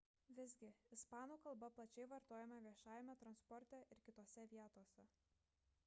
[0.37, 5.07] visgi ispanų kalba plačiai vartojama viešajame transporte ir kitose vietose